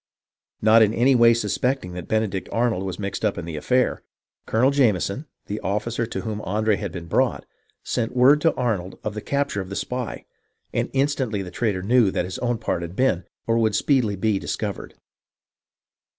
[0.63, 4.01] Not in any way suspecting that Benedict Arnold was mixed up in the affair.
[4.47, 7.45] Colonel Jameson, the officer to whom Andre had been brought,
[7.83, 10.25] sent word to Arnold of the capture of the spy,
[10.73, 14.39] and instantly the traitor knew that his own part had been, or would speedily be,
[14.39, 14.95] discovered.